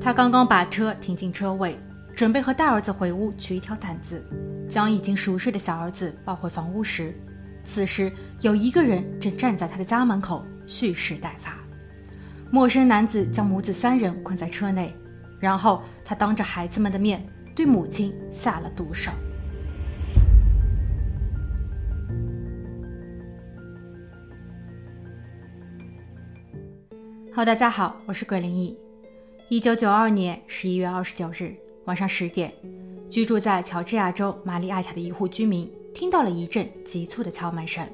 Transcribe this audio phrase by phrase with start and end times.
[0.00, 1.78] 他刚刚把车停进车位，
[2.14, 4.24] 准备和大儿子回屋取一条毯子，
[4.68, 7.14] 将已经熟睡的小儿子抱回房屋时，
[7.64, 11.56] 此时有一个人正站在他的家门口蓄势待发。
[12.50, 14.94] 陌生男子将母子三人困在车内，
[15.40, 19.10] 然后他当着孩子们的面对母亲下了毒手。
[27.32, 28.85] 好，大家好，我是鬼灵异。
[29.48, 32.52] 一九九二年十一月二十九日晚上十点，
[33.08, 37.86] 居住在乔治亚州玛丽艾塔的一户居民听到了一阵急促的敲门声。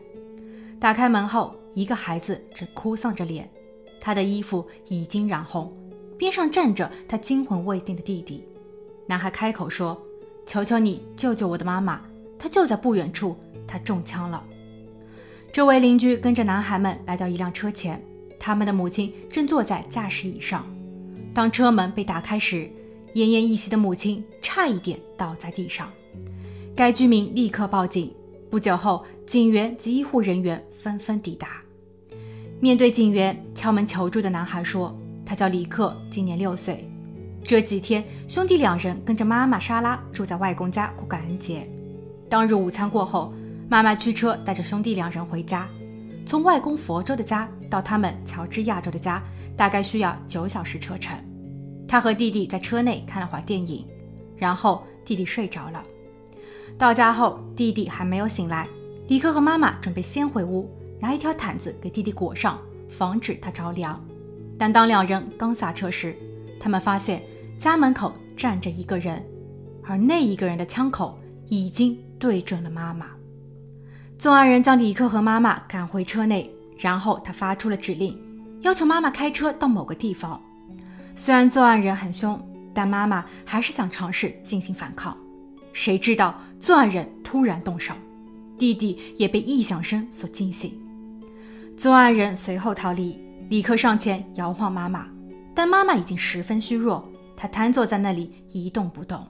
[0.80, 3.46] 打开门后，一个孩子正哭丧着脸，
[4.00, 5.70] 他的衣服已经染红，
[6.16, 8.48] 边上站着他惊魂未定的弟弟。
[9.06, 10.00] 男孩开口说
[10.46, 12.00] ：“求求你救救我的妈妈，
[12.38, 13.36] 她就在不远处，
[13.68, 14.42] 她中枪了。”
[15.52, 18.02] 周围邻居跟着男孩们来到一辆车前。
[18.40, 20.66] 他们的母亲正坐在驾驶椅上。
[21.34, 22.70] 当车门被打开时，
[23.14, 25.90] 奄奄一息的母亲差一点倒在地上。
[26.76, 28.12] 该居民立刻报警。
[28.50, 31.62] 不久后，警员及医护人员纷纷抵达。
[32.60, 34.94] 面对警员敲门求助的男孩说
[35.24, 36.86] ：“他叫李克，今年六岁。
[37.42, 41.66] 这几天，兄弟两人跟着妈妈莎拉住在外公家过感恩节。
[42.28, 43.32] 当日午餐过后，
[43.70, 45.66] 妈妈驱车带着兄弟两人回家。”
[46.24, 49.22] 从外公佛州的家到他们乔治亚州的家，
[49.56, 51.16] 大概需要九小时车程。
[51.86, 53.86] 他和弟弟在车内看了会儿电影，
[54.36, 55.84] 然后弟弟睡着了。
[56.78, 58.66] 到家后，弟弟还没有醒来。
[59.08, 64.02] 李克和妈妈准备先回屋，拿一条毯子给弟弟裹上，防止他着凉。
[64.58, 66.16] 但当两人刚下车时，
[66.58, 67.22] 他们发现
[67.58, 69.22] 家门口站着一个人，
[69.84, 73.08] 而那一个人的枪口已经对准了妈妈。
[74.18, 78.18] 作案人将李克和妈妈赶回车内，然后他发出了指令，
[78.62, 80.40] 要求妈妈开车到某个地方。
[81.14, 82.40] 虽然作案人很凶，
[82.72, 85.16] 但妈妈还是想尝试进行反抗。
[85.72, 87.94] 谁知道作案人突然动手，
[88.58, 90.72] 弟弟也被异响声所惊醒。
[91.76, 95.06] 作案人随后逃离，李克上前摇晃妈妈，
[95.54, 97.06] 但妈妈已经十分虚弱，
[97.36, 99.26] 她瘫坐在那里一动不动。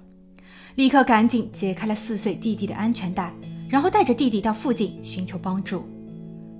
[0.74, 3.32] 李克赶紧解开了四岁弟弟的安全带。
[3.68, 5.88] 然后带着弟弟到附近寻求帮助，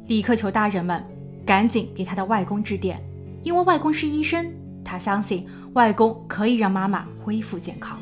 [0.07, 1.05] 李克求大人们
[1.45, 3.03] 赶紧给他的外公致电，
[3.43, 4.53] 因为外公是医生，
[4.85, 8.01] 他相信外公可以让妈妈恢复健康。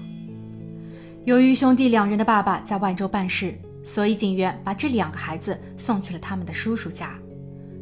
[1.25, 7.19] 由于兄弟两人的爸爸在万州办事，所以警员把这两个孩子送去了他们的叔叔家。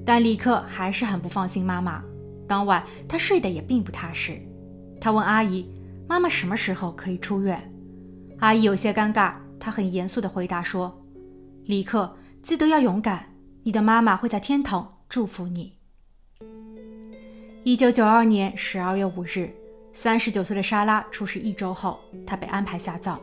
[0.04, 2.02] 但李克还是很不放心妈妈，
[2.46, 4.40] 当晚他睡得也并不踏实。
[5.00, 5.70] 他问阿姨
[6.08, 7.60] ：“妈妈什么时候可以出院？”
[8.40, 10.96] 阿姨有些尴尬，她很严肃地回答说。
[11.66, 13.26] 李克，记得要勇敢，
[13.62, 15.72] 你的妈妈会在天堂祝福你。
[17.64, 19.50] 一九九二年十二月五日，
[19.94, 23.18] 三十九岁的莎拉出事一周后，她被安排下葬。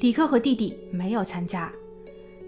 [0.00, 1.72] 李克和弟弟没有参加。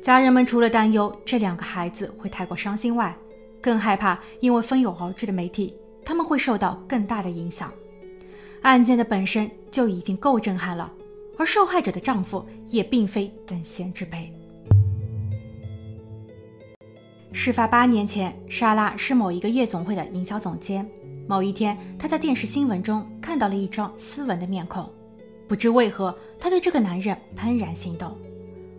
[0.03, 3.16] 家人们除了担忧这两个孩子会太过伤心外，
[3.62, 7.72] 更害怕因为蜂拥而至的媒体，他们会受到更大的影响。
[8.60, 10.93] 案件的本身就已经够震撼了，
[11.38, 14.31] 而受害者的丈夫也并非等闲之辈。
[17.38, 20.88] 事发八年前，莎拉是某一个夜总会的营销总监。
[21.28, 24.91] 某一天，她在电视新闻中看到了一张斯文的面孔，
[25.46, 28.16] 不知为何，她对这个男人怦然心动。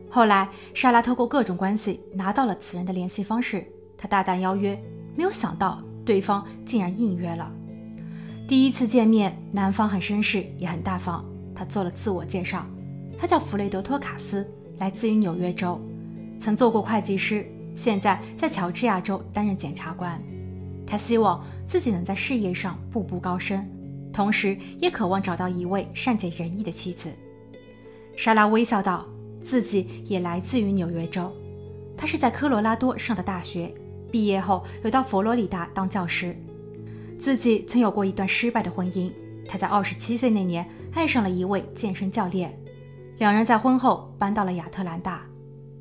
[0.09, 3.63] 后来，莎拉透过各种关系拿到了此人的联系方式，
[3.95, 4.75] 她大胆邀约，
[5.15, 7.53] 没有想到对方竟然应约了。
[8.47, 11.23] 第一次见面，男方很绅士，也很大方。
[11.53, 12.65] 他做了自我介绍，
[13.19, 15.79] 他叫弗雷德·托卡斯，来自于纽约州，
[16.39, 17.47] 曾做过会计师。
[17.77, 20.19] 现在在乔治亚州担任检察官，
[20.85, 23.63] 他希望自己能在事业上步步高升，
[24.11, 27.11] 同时也渴望找到一位善解人意的妻子。
[28.15, 29.05] 莎拉微笑道
[29.43, 31.31] ：“自己也来自于纽约州，
[31.95, 33.71] 她是在科罗拉多上的大学，
[34.11, 36.35] 毕业后又到佛罗里达当教师。
[37.19, 39.11] 自己曾有过一段失败的婚姻，
[39.47, 42.59] 她在二十七岁那年爱上了一位健身教练，
[43.19, 45.21] 两人在婚后搬到了亚特兰大，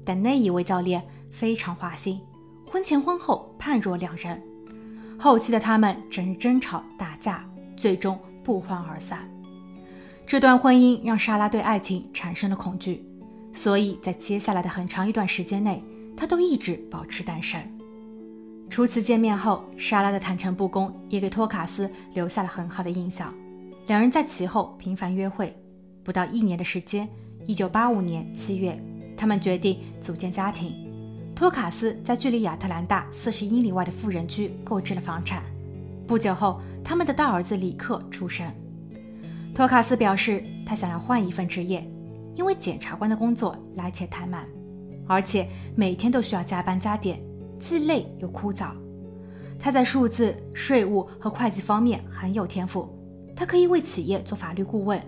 [0.05, 2.21] 但那一位教练。”非常花心，
[2.65, 4.41] 婚前婚后判若两人。
[5.19, 7.45] 后期的他们整日争吵打架，
[7.77, 9.29] 最终不欢而散。
[10.27, 13.05] 这段婚姻让莎拉对爱情产生了恐惧，
[13.53, 15.83] 所以在接下来的很长一段时间内，
[16.17, 17.61] 她都一直保持单身。
[18.69, 23.33] 初次见面后，莎拉的坦诚不公也给托卡斯留下了很好的印象。
[23.87, 25.57] 两人在其后频繁约会，
[26.03, 27.09] 不到一年的时间，
[27.47, 28.77] 一九八五年七月，
[29.17, 30.86] 他们决定组建家庭。
[31.37, 35.43] 托卡斯在距离亚特兰大四十英里外的富人区购置了房产。
[36.07, 38.51] 不久后，他们的大儿子里克出生。
[39.55, 41.87] 托卡斯表示，他想要换一份职业，
[42.35, 44.49] 因为检察官的工作来且太慢，
[45.07, 47.21] 而且每天都需要加班加点，
[47.59, 48.71] 既累又枯燥。
[49.59, 52.89] 他在数字、税务和会计方面很有天赋，
[53.37, 54.99] 他可以为企业做法律顾问。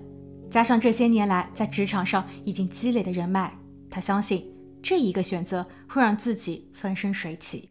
[0.51, 3.51] 加上这些年来在职场上已经积累的人脉，
[3.89, 4.45] 他相信
[4.83, 7.69] 这一个选择会让自己风生水起。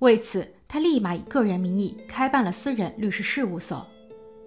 [0.00, 3.86] 为此，他立马以个人名义开办了私人律师事务所。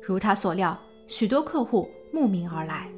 [0.01, 0.79] 如他所料。
[1.05, 2.89] 许多客户慕名而来。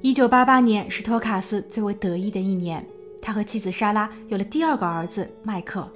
[0.00, 2.84] 一九八八年是托卡斯最为得意的一年，
[3.20, 5.86] 他和妻子莎拉有了第二个儿子麦克。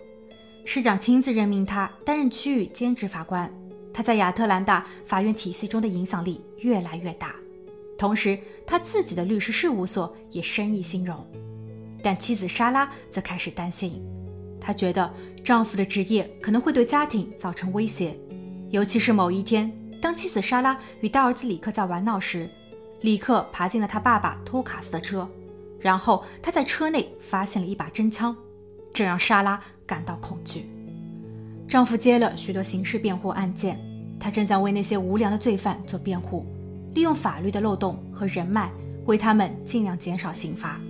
[0.62, 3.50] 市长亲自任命他担任区域兼职法官，
[3.94, 7.34] 他在亚特兰大法院体系中的影响力越来越大。
[7.96, 11.26] 同时，他自己的律师事务所也生意兴隆。
[12.02, 14.02] 但妻子莎拉则开始担心，
[14.61, 15.12] 她觉得
[15.44, 18.17] 丈夫的职业可能会对家庭造成威胁，
[18.70, 19.70] 尤其是某一天。
[20.00, 22.49] 当妻子莎拉与大儿子里克在玩闹时，
[23.02, 25.29] 里克爬进了他爸爸托卡斯的车，
[25.79, 28.35] 然后他在车内发现了一把真枪，
[28.94, 30.70] 这让莎拉感到恐惧。
[31.69, 33.79] 丈夫接了许多刑事辩护案件，
[34.19, 36.46] 他正在为那些无良的罪犯做辩护，
[36.94, 38.73] 利用法律的漏洞和人脉
[39.05, 40.81] 为他们尽量减少刑罚。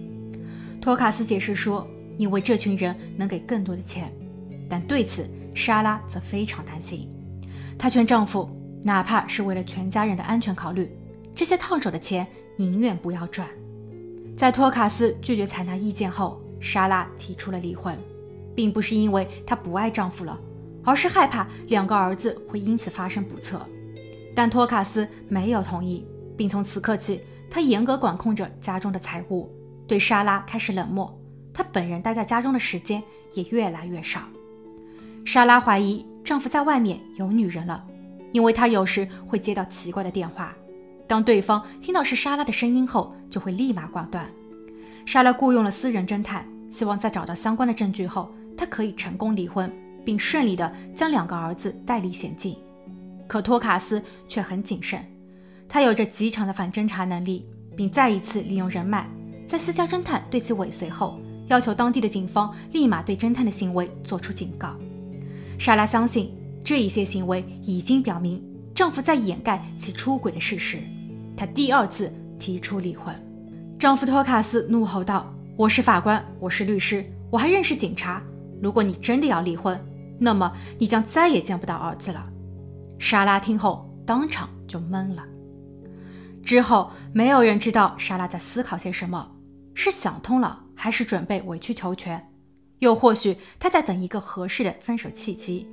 [0.80, 1.86] 托卡斯解释说，
[2.16, 4.12] 因为这群人能给更多的钱，
[4.68, 7.08] 但对此莎拉则非常担心。
[7.78, 8.48] 她劝丈夫。
[8.82, 10.90] 哪怕是为了全家人的安全考虑，
[11.34, 13.46] 这些烫手的钱宁愿不要赚。
[14.38, 17.94] 在托卡斯拒绝采纳意见后，莎拉提出了离婚，
[18.54, 20.40] 并不是因为她不爱丈夫了，
[20.82, 23.60] 而是害怕两个儿子会因此发生不测。
[24.34, 29.50] 但托卡斯没有同意，并从此刻起，他严格管控着家中的财务，
[29.90, 31.12] 对莎拉开始冷漠。
[31.52, 33.02] 她本人待在家中的时间
[33.34, 34.20] 也越来越少。
[35.24, 37.84] 莎拉怀疑丈夫在外面有女人了。
[38.30, 40.54] 因为她有时会接到奇怪的电话，
[41.08, 44.30] 当对方听到是莎拉的声音后，就会立马挂断。
[45.04, 49.68] 莎拉雇佣了私人侦探，希望在找到相关的证据后，她可以成功离婚，
[50.04, 52.56] 并顺利的将两个儿子带离险境。
[53.26, 55.04] 可托卡斯却很谨慎，
[55.68, 57.44] 他有着极强的反侦查能力，
[57.76, 59.10] 并再一次利用人脉，
[59.50, 61.18] 在私家侦探对其尾随后，
[61.48, 64.76] 要求当地的警方立马对侦探的行为做出警告。
[65.58, 66.32] 莎拉相信。
[66.62, 68.40] 这一些行为已经表明
[68.74, 70.78] 丈夫在掩盖其出轨的事实。
[71.34, 73.12] 她第二次提出离婚。
[73.78, 78.22] 丈夫托卡斯怒吼道：“我是法官，我是律师，我还认识警察。
[78.62, 79.76] 如果你真的要离婚，
[80.18, 82.30] 那么你将再也见不到儿子了。”
[83.00, 85.24] 莎拉听后当场就懵了。
[86.42, 89.26] 之后，没有人知道莎拉在思考些什么，
[89.74, 92.30] 是想通了，还是准备委曲求全，
[92.78, 95.66] 又或许他在等一个合适的分手契机。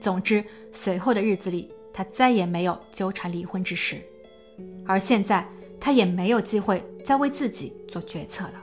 [0.00, 4.02] 总之，随后的日子里，他再也没有纠缠离婚之事，
[4.86, 5.46] 而现在
[5.78, 8.54] 他也没有机会再为自己做决策了。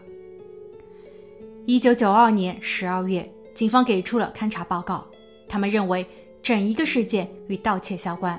[1.66, 5.06] 一九九二年十二月，警方给出了勘查报告，
[5.48, 6.06] 他们认为
[6.42, 8.38] 整一个事件与盗窃相关。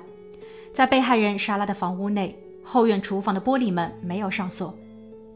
[0.73, 4.77] 在被害人莎拉的房屋内，后院厨房的玻璃门没有上锁，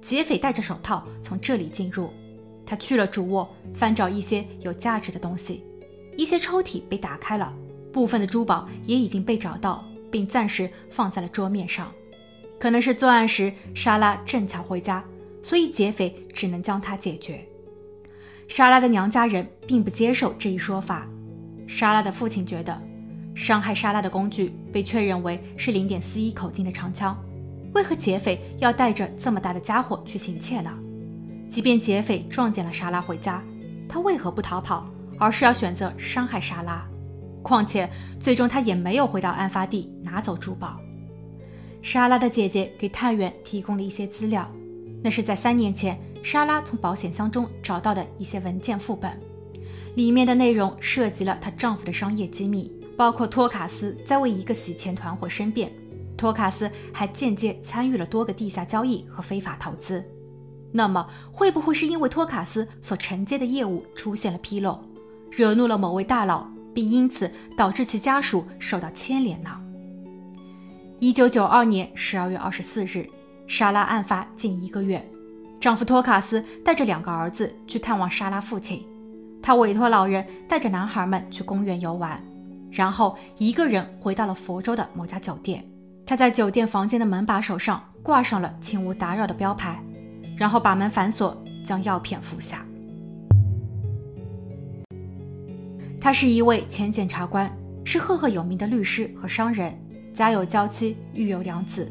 [0.05, 2.13] 劫匪戴着手套从这里进入。
[2.67, 5.65] 他去了主卧，翻找一些有价值的东西。
[6.17, 7.55] 一些抽屉被打开了，
[7.91, 11.91] 部分的珠宝也已经被找到，并暂时放在了桌面上。
[12.61, 15.03] 可能是作案时莎拉正巧回家，
[15.43, 17.43] 所以劫匪只能将她解决。
[18.47, 21.09] 莎拉的娘家人并不接受这一说法。
[21.67, 22.79] 莎拉的父亲觉得，
[23.35, 27.19] 伤害莎拉的工具被确认为是零点四一口径的长枪，
[27.75, 30.73] 为何劫匪要带着这么大的家伙去行窃呢？
[31.51, 33.43] 即便劫匪撞见了莎拉回家，
[33.89, 34.89] 他为何不逃跑？
[35.17, 36.85] 而是要选择伤害莎拉，
[37.41, 37.89] 况且
[38.19, 40.81] 最终他也没有回到案发地拿走珠宝。
[41.83, 44.51] 莎拉的姐姐给探员提供了一些资料，
[45.03, 49.17] 那是在三年前莎拉从保险箱中找到的一些文件副本，
[49.95, 55.73] 里面的内容涉及了她丈夫的商业机密，包括托卡斯在为一个洗钱团伙申辩，
[56.17, 60.05] 托卡斯还间接参与了多个地下交易和非法投资。
[60.73, 64.81] 那么会不会是因为托卡斯所承接的业务出现了纰漏？
[65.31, 69.51] 惹怒了某位大佬，并因此导致其家属受到牵连呢？
[71.01, 73.09] 一九九二年十二月二十四日，
[73.47, 75.05] 莎拉案发近一个月，
[75.61, 78.87] 丈夫托卡斯带着两个儿子去探望莎拉父亲，
[79.43, 82.23] 他委托老人带着男孩们去公园游玩，
[82.71, 85.65] 然后一个人回到了佛州的某家酒店。
[86.07, 89.83] 他在酒店房间的门把手上挂上了“请勿打扰”的标牌，
[90.37, 92.65] 然后把门反锁，将药片服下。
[95.99, 97.51] 他是一位前检察官，
[97.85, 99.75] 是赫赫有名的律师和商人，
[100.13, 101.91] 家有娇妻，育有两子。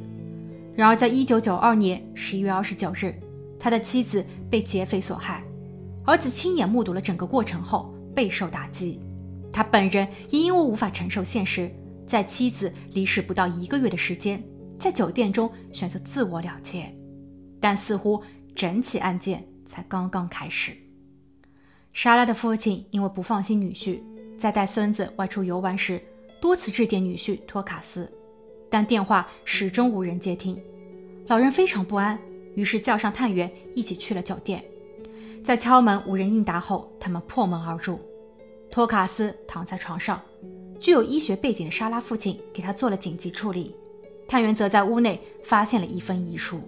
[0.75, 3.15] 然而，在一九九二年十一月二十九日，
[3.59, 5.43] 他的妻子被劫匪所害，
[6.05, 9.01] 儿子亲眼目睹了整个过程后备受打击。
[9.51, 11.71] 他本人也因为无法承受现实，
[12.13, 14.39] 在妻子离世不到一个月的时间，
[14.79, 16.95] 在酒店中选择自我了结。
[17.59, 18.21] 但似乎
[18.53, 20.73] 整起案件才刚刚开始。
[21.91, 23.99] 莎拉的父亲因为不放心女婿，
[24.37, 25.99] 在带孙子外出游玩时，
[26.39, 28.07] 多次致电女婿托卡斯。
[28.69, 30.61] 但电话始终无人接听，
[31.25, 32.19] 老人非常不安，
[32.53, 34.63] 于是叫上探员一起去了酒店。
[35.43, 37.99] 在敲门无人应答后，他们破门而入。
[38.69, 40.21] 托卡斯躺在床上，
[40.83, 43.73] 具有医学背景的莎拉父亲给他做了紧急处理。
[44.27, 46.59] 探员则在屋内发现了一份遗书。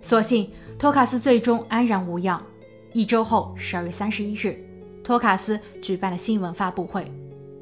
[0.00, 2.42] 所幸托卡斯最终安然无恙。
[2.94, 4.58] 一周后，十二月三十一日，
[5.04, 7.04] 托卡斯举办了新闻发布会，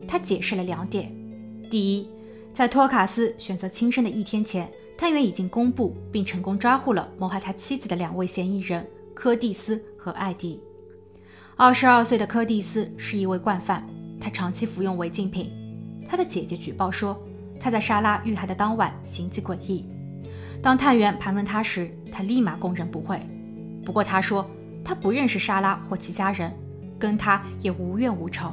[0.07, 1.13] 他解释了两点：
[1.69, 2.09] 第一，
[2.55, 10.61] 在托卡斯选择轻生的一天前，探员已经公布并成功抓获了谋害他妻子的两位嫌疑人柯蒂斯和艾迪。
[11.57, 13.85] 二十二岁的柯蒂斯是一位惯犯，
[14.21, 15.51] 他长期服用违禁品。
[16.07, 17.19] 他的姐姐举报说，
[17.59, 19.87] 他在莎拉遇害的当晚行迹诡异。
[20.63, 23.19] 当探员盘问他时，他立马供认不讳。
[23.85, 24.49] 不过他说
[24.85, 26.53] 他不认识莎拉或其家人，
[26.99, 28.53] 跟他也无怨无仇。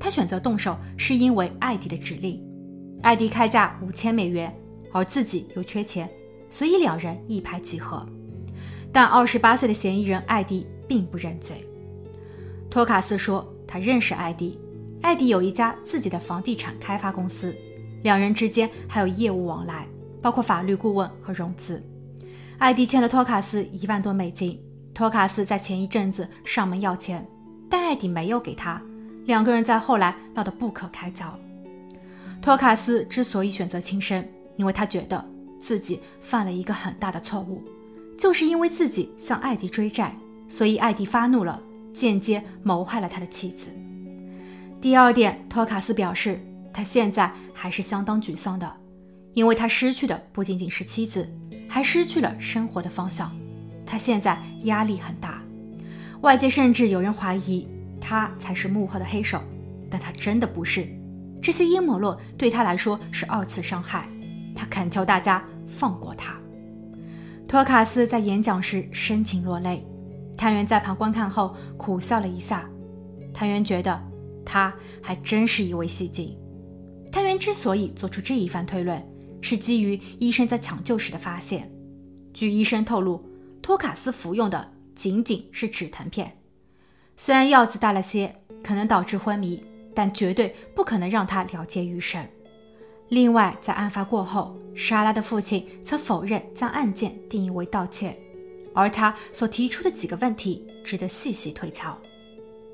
[0.00, 2.40] 他选择动手是因为艾迪的指令。
[3.02, 4.54] 艾迪开价五千美元，
[4.92, 6.08] 而自己又缺钱，
[6.48, 8.06] 所以两人一拍即合。
[8.92, 11.56] 但二十八岁的嫌疑人艾迪并不认罪。
[12.70, 14.58] 托卡斯说他认识艾迪，
[15.04, 17.54] 艾迪有一家自己的房地产开发公司，
[18.02, 19.86] 两人之间还有业务往来，
[20.22, 21.84] 包括法律顾问和融资。
[22.56, 24.58] 艾迪欠了托卡斯一万多美金，
[24.94, 27.24] 托卡斯在前一阵子上门要钱，
[27.68, 28.80] 但艾迪没有给他，
[29.26, 31.38] 两个人在后来闹得不可开交。
[32.40, 35.22] 托卡斯之所以选择轻生，因为他觉得
[35.60, 37.62] 自己犯了一个很大的错误，
[38.16, 40.16] 就是因为自己向艾迪追债，
[40.48, 43.68] 所以艾迪发怒了，间接谋害了他的妻子。
[44.84, 46.38] 第二点，托卡斯表示
[46.70, 48.70] 他现在还是相当沮丧的，
[49.32, 51.26] 因为他失去的不仅仅是妻子，
[51.66, 53.34] 还失去了生活的方向。
[53.86, 55.42] 他现在压力很大，
[56.20, 57.66] 外界甚至有人怀疑
[57.98, 59.40] 他才是幕后的黑手，
[59.90, 60.86] 但他真的不是。
[61.40, 64.06] 这些阴谋论对他来说是二次伤害，
[64.54, 66.34] 他恳求大家放过他。
[67.48, 69.82] 托卡斯在演讲时深情落泪，
[70.36, 72.68] 探员在旁观看后苦笑了一下。
[73.32, 73.98] 探员觉得
[74.44, 76.36] 他还真是一位戏精。
[77.10, 79.02] 探员之所以做出这一番推论，
[79.40, 81.70] 是基于医生在抢救时的发现。
[82.32, 83.24] 据医生透露，
[83.62, 86.36] 托卡斯服用的仅仅是止疼片，
[87.16, 89.62] 虽然药子大了些，可能导致昏迷。
[89.96, 92.20] 但绝对不可能让他了结余生。
[93.10, 98.18] 另外，在案发过后，莎拉的父亲曾否认将案件定义为盗窃，
[98.74, 101.96] 而他所提出的几个问题值得细细推敲。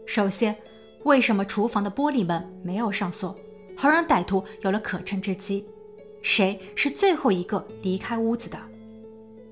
[0.07, 0.57] 首先，
[1.05, 3.35] 为什么厨房的玻璃门没有上锁，
[3.77, 5.67] 好让歹徒有了可乘之机？
[6.21, 8.59] 谁是最后一个离开屋子的？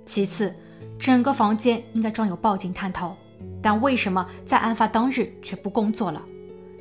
[0.05, 0.55] 其次，
[0.99, 3.17] 整个房间应该装有报警探头，
[3.63, 6.23] 但为什么在案发当日却不工作了？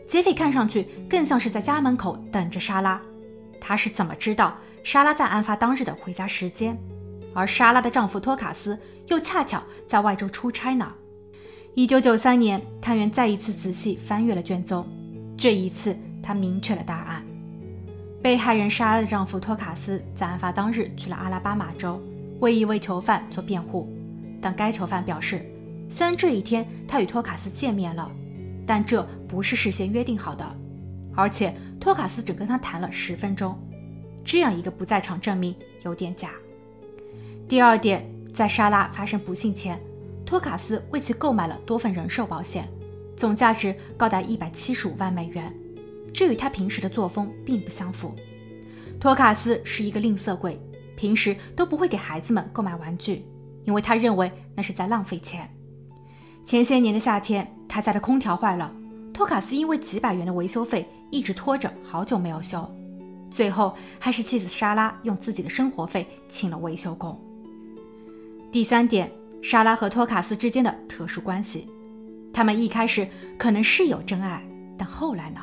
[0.05, 3.01] 劫匪看上去更像是在家门口等着莎拉，
[3.61, 6.77] 他是怎么知道莎拉在案发当日的回家时间？
[7.33, 10.93] 而莎拉的丈夫托卡斯又恰巧在外州出差呢？
[11.77, 14.83] 一九九三年，探员再一次仔细翻阅了卷宗，
[15.37, 17.23] 这一次他明确了答案：
[18.19, 22.01] 被害人莎拉的丈夫托卡斯在案发当日去了阿拉巴马州，
[22.39, 23.87] 为一位囚犯做辩护，
[24.41, 25.45] 但该囚犯表示，
[25.87, 28.11] 虽然这一天他与托卡斯见面了。
[28.65, 30.43] 但这不是事先约定好的，
[31.15, 33.55] 而且托卡斯只跟他谈了十分钟，
[34.25, 35.55] 这样一个不在场证明
[35.85, 36.31] 有点假。
[37.47, 38.03] 第二点，
[38.33, 39.79] 在莎拉发生不幸前，
[40.27, 42.67] 托卡斯为其购买了多份人寿保险，
[43.15, 45.51] 总价值高达一百七十五万美元，
[46.13, 48.13] 这与他平时的作风并不相符。
[48.99, 50.61] 托卡斯是一个吝啬鬼，
[50.97, 53.25] 平时都不会给孩子们购买玩具，
[53.63, 55.49] 因为他认为那是在浪费钱。
[56.43, 57.51] 前些年的夏天。
[57.69, 58.73] 他家的空调坏了，
[59.13, 62.65] 托卡斯因为几百元的维修费一直拖着，好久没有修，
[63.29, 67.21] 最后还是妻子莎拉用自己的生活费请了维修工。
[68.53, 69.11] 第三点，
[69.47, 71.69] 莎拉和托卡斯之间的特殊关系，
[72.33, 74.45] 他们一开始可能是有真爱，
[74.77, 75.39] 但后来呢？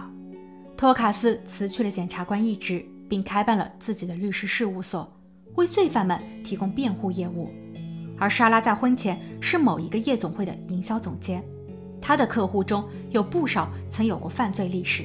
[0.77, 5.11] 托卡斯辞去了检察官一职，并开办了自己的律师事务所，
[5.55, 7.51] 为罪犯们提供辩护业务，
[8.19, 11.43] 而莎拉在婚前是某一个夜总会的营销总监。
[11.99, 15.05] 她的客户中有不少曾有过犯罪历史，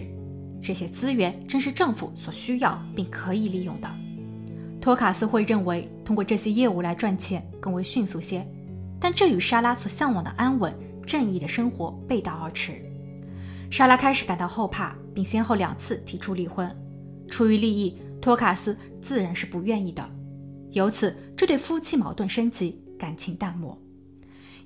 [0.61, 3.89] 这些资源正是政府所需要并可以利用的。
[4.81, 8.45] 托卡斯会认为通过这些业务来赚钱更为迅速些，
[8.99, 10.73] 但这与莎拉所向往的安稳、
[11.05, 12.73] 正义的生活背道而驰。
[13.71, 16.69] 莎拉开始感到后怕，并先后两次提出离婚。
[17.29, 20.03] 出于利益，托卡斯自然是不愿意的。
[20.71, 23.79] 由此，这对夫妻矛盾升级，感情淡漠。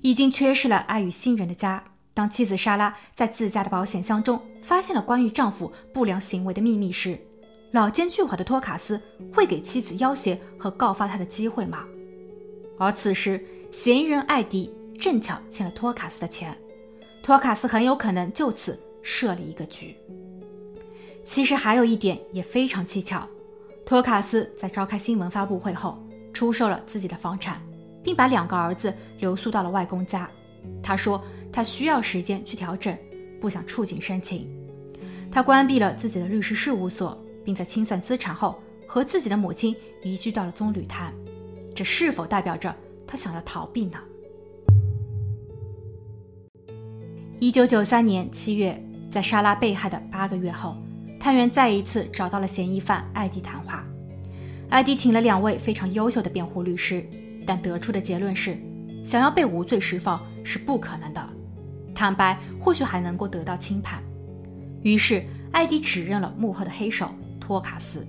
[0.00, 7.18] 已经缺失了爱与信任的家，当妻子莎拉在自家的保险箱中发现了关于丈夫不良行为的秘密时，
[7.72, 9.00] 老奸巨猾的托卡斯
[9.32, 11.86] 会给妻子要挟和告发他的机会吗？
[12.78, 13.42] 而此时，
[13.74, 16.56] 嫌疑人艾迪正巧欠了托卡斯的钱，
[17.24, 19.96] 托卡斯很有可能就此设了一个局。
[21.24, 23.28] 其实还有一点也非常蹊跷，
[23.84, 26.00] 托卡斯在召开新闻发布会后，
[26.32, 27.60] 出售了自己的房产，
[28.00, 30.30] 并把两个儿子留宿到了外公家。
[30.80, 31.20] 他说
[31.52, 32.96] 他需要时间去调整，
[33.40, 34.48] 不想触景生情。
[35.32, 41.12] 他关闭了自己的律师事务所，并在清算资产后，和自己的母亲移居到了棕榈滩。
[41.74, 42.72] 这是否代表着
[43.06, 43.98] 他想要逃避呢？
[47.38, 50.76] 一九九三年七月，在莎拉被害的八个月后。
[51.20, 53.82] 探员再一次找到了嫌疑犯艾迪谈话。
[54.68, 57.02] 艾迪请了两位非常优秀的辩护律师，
[57.46, 58.58] 但得出的结论是，
[59.02, 61.28] 想要被无罪释放是不可能的。
[61.94, 64.02] 坦白或许还能够得到轻判。
[64.82, 67.08] 于是，艾迪指认了幕后的黑手
[67.40, 68.06] 托卡斯。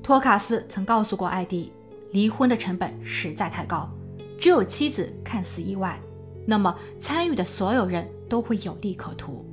[0.00, 1.72] 托卡斯曾告诉过艾迪，
[2.12, 3.90] 离婚的成本实在太高，
[4.38, 5.98] 只有妻子看似意外，
[6.46, 9.44] 那么参与的所有人都会有利可图。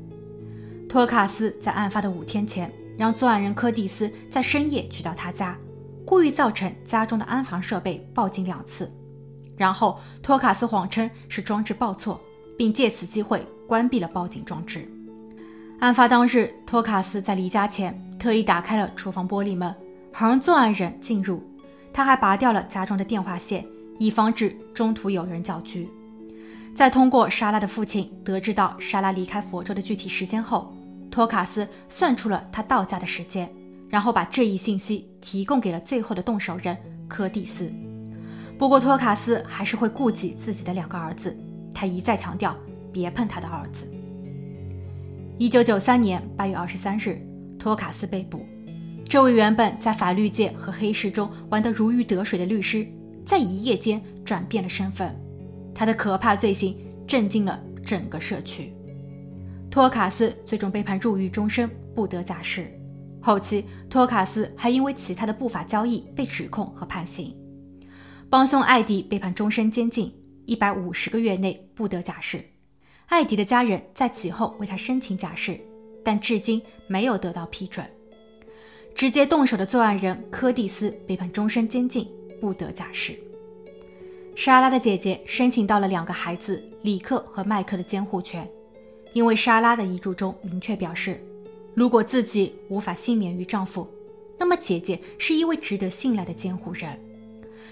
[0.88, 5.58] 托卡斯在案发的五天前，让作案人柯蒂斯在深夜去到他家，
[6.06, 8.92] 故意造成家中的安防设备报警两次。
[9.56, 12.20] 然后，托卡斯谎称是装置报错，
[12.58, 14.90] 并借此机会关闭了报警装置。
[15.80, 19.74] 案发当日，托卡斯在离家前特意打开了厨房玻璃门，
[20.12, 21.42] 好让作案人进入。
[21.94, 23.66] 他还拔掉了家中的电话线，
[23.98, 25.90] 以防止中途有人搅局。
[26.76, 30.74] 在通过莎拉的父亲得知到莎拉离开佛州的具体时间后，
[31.12, 33.52] 托卡斯算出了他到家的时间，
[33.90, 37.72] 然后把这一信息提供给了最后的动手人柯蒂斯。
[38.58, 41.36] 不过，托卡斯还是会顾及自己的两个儿子，
[41.74, 42.56] 他一再强调
[42.94, 43.92] 别碰他的儿子。
[45.38, 47.20] 一九九三年八月二十三日，
[47.58, 48.46] 托卡斯被捕。
[49.10, 52.88] 这位原本在法律界和黑市中玩得如鱼得水的律师，
[53.26, 55.20] 在一夜间转变了身份，
[55.74, 58.72] 他的可怕罪行震惊了整个社区。
[59.72, 62.72] 托卡斯最终被判入狱终身，不得假释。
[63.20, 67.36] 后期，托卡斯还因为其他的不法交易被指控和判刑。
[68.30, 70.14] 帮凶艾迪被判终身监禁，
[70.46, 72.40] 一百五十个月内不得假释。
[73.08, 75.60] 艾迪的家人在其后为他申请假释，
[76.06, 77.84] 但至今没有得到批准。
[79.00, 82.06] 直接动手的作案人柯蒂斯被判终身监禁，
[82.42, 83.18] 不得假释。
[84.36, 88.46] 莎拉的姐姐申请到了两个孩子里克和麦克的监护权。
[89.14, 91.18] 因为莎拉的遗嘱中明确表示，
[91.74, 93.88] 如果自己无法幸免于丈夫，
[94.38, 97.00] 那么姐姐是一位值得信赖的监护人。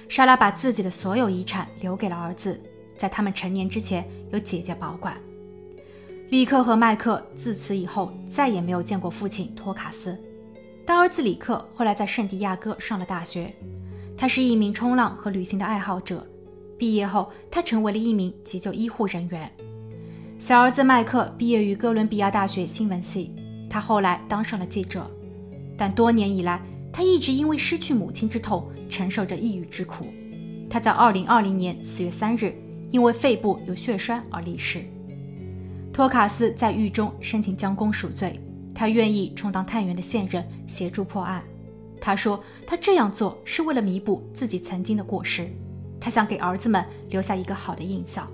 [0.07, 2.57] 莎拉把自己的所有遗产留给了儿子，
[2.95, 5.21] 在他们成年之前由姐姐保管。
[6.29, 10.17] 里克和麦克自此以后再也没有见过父亲托卡斯。
[10.87, 13.53] 大儿子里克后来在圣地亚哥上了大学，
[14.15, 16.25] 他是一名冲浪和旅行的爱好者。
[16.79, 19.51] 毕业后，他成为了一名急救医护人员。
[20.39, 23.35] 小儿子麦克毕业于哥伦比亚大学新闻系，
[23.69, 25.11] 他后来当上了记者，
[25.77, 26.61] 但多年以来，
[26.93, 30.07] 他一直因为失去母亲之痛，承受着抑郁之苦。
[30.69, 32.55] 他在2020年4月3日
[32.91, 34.85] 因为肺部有血栓而离世。
[35.91, 38.39] 托卡斯在狱中申请将功赎罪，
[38.77, 41.43] 他愿意充当探员的线人，协助破案。
[41.99, 45.49] 他说，他这样做是为了弥补自己曾经的过失，
[45.99, 48.31] 他想给儿子们留下一个好的印象。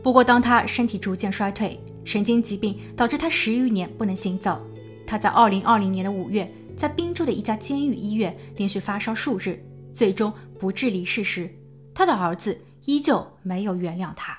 [0.00, 4.64] 不过，当他身体逐渐衰退，神经疾病导致他十余年不能行走。
[5.04, 9.60] 他在二零二零年的五月，在宾州的一家监狱医院连续发烧数日，
[9.92, 11.50] 最终不治离世时，
[11.92, 14.38] 他的儿子依旧没有原谅他。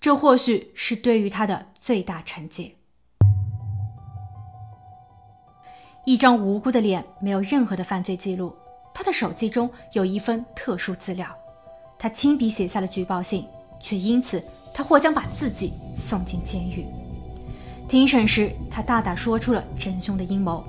[0.00, 2.74] 这或许是对于他的最大惩戒。
[6.06, 8.54] 一张无辜的脸，没有任何的犯罪记录。
[8.94, 11.26] 他的手机中有一份特殊资料，
[11.98, 13.44] 他亲笔写下了举报信，
[13.80, 14.40] 却因此。
[14.72, 16.86] 他或将把自己送进监狱。
[17.88, 20.62] 庭审时，他大胆说出了真凶的阴谋，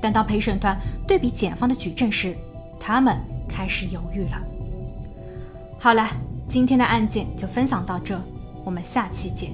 [0.00, 0.78] 但当陪审团
[1.08, 2.36] 对比检方的举证时，
[2.78, 4.40] 他们开始犹豫了。
[5.76, 6.06] 好了，
[6.48, 8.20] 今天的案件就分享到这，
[8.64, 9.50] 我们下期见。